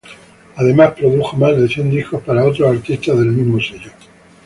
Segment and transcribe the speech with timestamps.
[0.55, 3.91] Además produjo más de cien discos para otros artistas del mismo sello.